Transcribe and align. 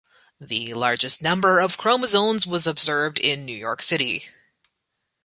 The 0.39 0.73
largest 0.73 1.21
number 1.21 1.59
of 1.59 1.77
chromosomes 1.77 2.47
was 2.47 2.65
observed 2.65 3.19
in 3.19 3.45
New 3.45 3.55
York 3.55 3.83
City. 3.83 4.27